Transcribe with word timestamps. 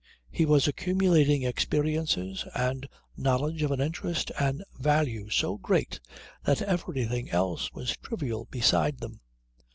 He 0.31 0.47
was 0.47 0.67
accumulating 0.67 1.43
experiences 1.43 2.43
and 2.55 2.89
knowledge 3.15 3.61
of 3.61 3.69
an 3.69 3.79
interest 3.79 4.31
and 4.39 4.63
value 4.79 5.29
so 5.29 5.57
great 5.59 5.99
that 6.43 6.63
everything 6.63 7.29
else 7.29 7.71
was 7.71 7.95
trivial 7.97 8.45
beside 8.45 8.97
them. 8.97 9.19